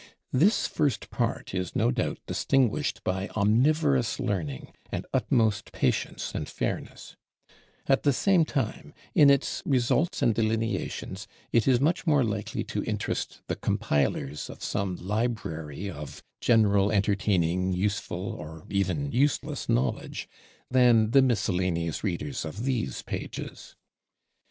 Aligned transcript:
This 0.31 0.65
First 0.65 1.11
Part 1.11 1.53
is, 1.53 1.75
no 1.75 1.91
doubt, 1.91 2.17
distinguished 2.25 3.03
by 3.03 3.27
omnivorous 3.37 4.19
learning, 4.19 4.73
and 4.91 5.05
utmost 5.13 5.71
patience 5.73 6.33
and 6.33 6.49
fairness: 6.49 7.15
at 7.85 8.01
the 8.01 8.11
same 8.11 8.43
time, 8.43 8.95
in 9.13 9.29
its 9.29 9.61
results 9.63 10.23
and 10.23 10.33
delineations, 10.33 11.27
it 11.51 11.67
is 11.67 11.79
much 11.79 12.07
more 12.07 12.23
likely 12.23 12.63
to 12.63 12.83
interest 12.83 13.41
the 13.45 13.55
Compilers 13.55 14.49
of 14.49 14.63
some 14.63 14.95
Library 14.95 15.87
of 15.91 16.23
General, 16.39 16.91
Entertaining, 16.91 17.71
Useful, 17.71 18.29
or 18.31 18.65
even 18.71 19.11
Useless 19.11 19.69
Knowledge 19.69 20.27
than 20.71 21.11
the 21.11 21.21
miscellaneous 21.21 22.03
readers 22.03 22.43
of 22.43 22.63
these 22.63 23.03
pages. 23.03 23.75